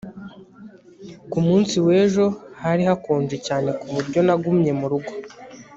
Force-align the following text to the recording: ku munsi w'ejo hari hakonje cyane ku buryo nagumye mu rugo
ku 1.31 1.37
munsi 1.47 1.75
w'ejo 1.85 2.25
hari 2.61 2.81
hakonje 2.89 3.35
cyane 3.47 3.69
ku 3.79 3.85
buryo 3.95 4.19
nagumye 4.27 4.71
mu 4.79 4.87
rugo 4.93 5.11